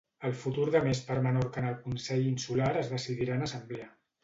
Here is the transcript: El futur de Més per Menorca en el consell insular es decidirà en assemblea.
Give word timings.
El 0.27 0.31
futur 0.43 0.63
de 0.75 0.79
Més 0.85 1.01
per 1.09 1.17
Menorca 1.25 1.61
en 1.63 1.69
el 1.73 1.77
consell 1.83 2.25
insular 2.33 2.73
es 2.83 2.91
decidirà 2.97 3.39
en 3.39 3.49
assemblea. 3.53 3.91